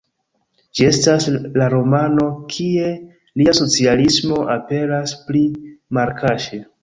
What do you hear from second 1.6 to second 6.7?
la romano, kie lia socialismo aperas pli malkaŝe.